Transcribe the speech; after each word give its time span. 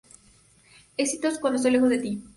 Éxitos: 0.97 1.37
Cuando 1.37 1.57
estoy 1.57 1.73
lejos 1.73 1.89
de 1.89 1.99
ti. 1.99 2.23